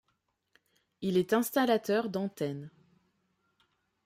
Il 1.01 1.15
est 1.15 1.31
installateur 1.31 2.09
d'antennes. 2.09 2.71